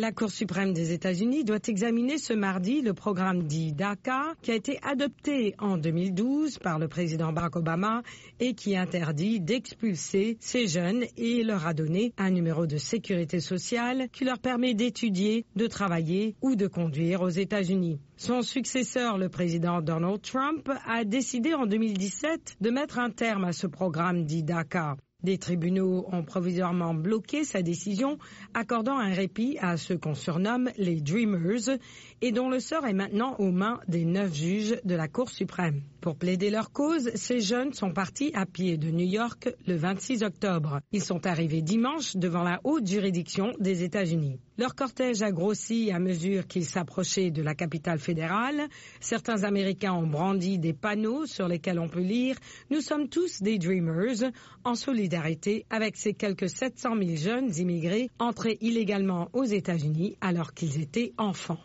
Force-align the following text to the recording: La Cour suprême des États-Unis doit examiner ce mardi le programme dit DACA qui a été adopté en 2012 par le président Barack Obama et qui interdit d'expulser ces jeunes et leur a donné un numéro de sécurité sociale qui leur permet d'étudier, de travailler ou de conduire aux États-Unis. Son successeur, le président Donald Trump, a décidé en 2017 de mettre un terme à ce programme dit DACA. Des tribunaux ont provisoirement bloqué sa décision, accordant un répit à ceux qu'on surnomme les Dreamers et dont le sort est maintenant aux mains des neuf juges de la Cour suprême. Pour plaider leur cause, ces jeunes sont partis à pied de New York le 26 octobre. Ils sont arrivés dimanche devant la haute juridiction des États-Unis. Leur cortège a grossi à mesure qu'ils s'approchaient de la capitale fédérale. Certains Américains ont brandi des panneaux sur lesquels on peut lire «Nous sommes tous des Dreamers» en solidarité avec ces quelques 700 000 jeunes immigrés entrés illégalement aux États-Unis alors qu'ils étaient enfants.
La 0.00 0.12
Cour 0.12 0.30
suprême 0.30 0.72
des 0.74 0.92
États-Unis 0.92 1.42
doit 1.42 1.58
examiner 1.66 2.18
ce 2.18 2.32
mardi 2.32 2.82
le 2.82 2.94
programme 2.94 3.42
dit 3.42 3.72
DACA 3.72 4.34
qui 4.42 4.52
a 4.52 4.54
été 4.54 4.78
adopté 4.84 5.56
en 5.58 5.76
2012 5.76 6.60
par 6.60 6.78
le 6.78 6.86
président 6.86 7.32
Barack 7.32 7.56
Obama 7.56 8.04
et 8.38 8.54
qui 8.54 8.76
interdit 8.76 9.40
d'expulser 9.40 10.36
ces 10.38 10.68
jeunes 10.68 11.02
et 11.16 11.42
leur 11.42 11.66
a 11.66 11.74
donné 11.74 12.12
un 12.16 12.30
numéro 12.30 12.64
de 12.64 12.76
sécurité 12.76 13.40
sociale 13.40 14.08
qui 14.12 14.22
leur 14.24 14.38
permet 14.38 14.72
d'étudier, 14.72 15.46
de 15.56 15.66
travailler 15.66 16.36
ou 16.42 16.54
de 16.54 16.68
conduire 16.68 17.22
aux 17.22 17.28
États-Unis. 17.28 17.98
Son 18.16 18.42
successeur, 18.42 19.18
le 19.18 19.28
président 19.28 19.82
Donald 19.82 20.22
Trump, 20.22 20.70
a 20.86 21.02
décidé 21.02 21.54
en 21.54 21.66
2017 21.66 22.58
de 22.60 22.70
mettre 22.70 23.00
un 23.00 23.10
terme 23.10 23.46
à 23.46 23.52
ce 23.52 23.66
programme 23.66 24.26
dit 24.26 24.44
DACA. 24.44 24.96
Des 25.24 25.36
tribunaux 25.36 26.06
ont 26.12 26.22
provisoirement 26.22 26.94
bloqué 26.94 27.42
sa 27.42 27.60
décision, 27.60 28.18
accordant 28.54 28.98
un 28.98 29.12
répit 29.12 29.58
à 29.60 29.76
ceux 29.76 29.98
qu'on 29.98 30.14
surnomme 30.14 30.70
les 30.76 31.00
Dreamers 31.00 31.76
et 32.20 32.30
dont 32.30 32.48
le 32.48 32.60
sort 32.60 32.86
est 32.86 32.92
maintenant 32.92 33.34
aux 33.40 33.50
mains 33.50 33.80
des 33.88 34.04
neuf 34.04 34.32
juges 34.32 34.76
de 34.84 34.94
la 34.94 35.08
Cour 35.08 35.28
suprême. 35.30 35.82
Pour 36.00 36.14
plaider 36.14 36.50
leur 36.50 36.70
cause, 36.70 37.10
ces 37.16 37.40
jeunes 37.40 37.72
sont 37.72 37.92
partis 37.92 38.30
à 38.34 38.46
pied 38.46 38.76
de 38.76 38.92
New 38.92 39.06
York 39.06 39.52
le 39.66 39.74
26 39.74 40.22
octobre. 40.22 40.80
Ils 40.92 41.02
sont 41.02 41.26
arrivés 41.26 41.62
dimanche 41.62 42.14
devant 42.14 42.44
la 42.44 42.60
haute 42.62 42.86
juridiction 42.86 43.52
des 43.58 43.82
États-Unis. 43.82 44.38
Leur 44.56 44.74
cortège 44.74 45.22
a 45.22 45.30
grossi 45.30 45.90
à 45.92 45.98
mesure 45.98 46.46
qu'ils 46.46 46.64
s'approchaient 46.64 47.30
de 47.30 47.42
la 47.42 47.54
capitale 47.54 47.98
fédérale. 47.98 48.68
Certains 49.00 49.44
Américains 49.44 49.92
ont 49.92 50.06
brandi 50.06 50.58
des 50.58 50.72
panneaux 50.72 51.26
sur 51.26 51.46
lesquels 51.46 51.78
on 51.78 51.88
peut 51.88 52.00
lire 52.00 52.36
«Nous 52.70 52.80
sommes 52.80 53.08
tous 53.08 53.42
des 53.42 53.58
Dreamers» 53.58 54.32
en 54.64 54.74
solidarité 55.08 55.64
avec 55.70 55.96
ces 55.96 56.12
quelques 56.12 56.50
700 56.50 56.90
000 57.02 57.16
jeunes 57.16 57.56
immigrés 57.56 58.10
entrés 58.18 58.58
illégalement 58.60 59.28
aux 59.32 59.44
États-Unis 59.44 60.16
alors 60.20 60.52
qu'ils 60.52 60.80
étaient 60.80 61.12
enfants. 61.16 61.58